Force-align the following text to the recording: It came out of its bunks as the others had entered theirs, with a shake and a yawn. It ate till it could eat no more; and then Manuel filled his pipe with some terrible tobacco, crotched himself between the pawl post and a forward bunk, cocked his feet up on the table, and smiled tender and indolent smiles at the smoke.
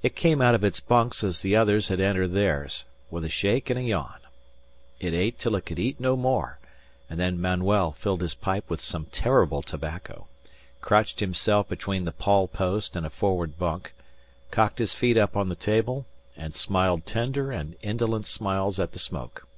It 0.00 0.14
came 0.14 0.40
out 0.40 0.54
of 0.54 0.62
its 0.62 0.78
bunks 0.78 1.24
as 1.24 1.40
the 1.42 1.56
others 1.56 1.88
had 1.88 1.98
entered 1.98 2.30
theirs, 2.34 2.84
with 3.10 3.24
a 3.24 3.28
shake 3.28 3.68
and 3.68 3.76
a 3.80 3.82
yawn. 3.82 4.20
It 5.00 5.12
ate 5.12 5.40
till 5.40 5.56
it 5.56 5.66
could 5.66 5.80
eat 5.80 5.98
no 5.98 6.14
more; 6.14 6.60
and 7.08 7.18
then 7.18 7.40
Manuel 7.40 7.90
filled 7.90 8.20
his 8.20 8.32
pipe 8.32 8.70
with 8.70 8.80
some 8.80 9.06
terrible 9.06 9.60
tobacco, 9.60 10.28
crotched 10.80 11.18
himself 11.18 11.68
between 11.68 12.04
the 12.04 12.12
pawl 12.12 12.46
post 12.46 12.94
and 12.94 13.04
a 13.04 13.10
forward 13.10 13.58
bunk, 13.58 13.92
cocked 14.52 14.78
his 14.78 14.94
feet 14.94 15.16
up 15.16 15.36
on 15.36 15.48
the 15.48 15.56
table, 15.56 16.06
and 16.36 16.54
smiled 16.54 17.04
tender 17.04 17.50
and 17.50 17.74
indolent 17.82 18.28
smiles 18.28 18.78
at 18.78 18.92
the 18.92 19.00
smoke. 19.00 19.48